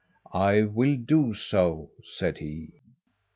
"I 0.33 0.63
will 0.63 0.95
do 0.97 1.35
so," 1.35 1.91
said 2.03 2.39
he. 2.39 2.71